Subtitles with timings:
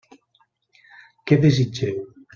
[1.31, 2.01] Què desitgeu?